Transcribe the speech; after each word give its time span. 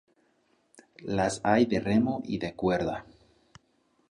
Las 1.05 1.41
hay 1.43 1.67
de 1.67 1.79
remo 1.79 2.23
y 2.25 2.39
de 2.39 2.55
cuerda. 2.55 3.05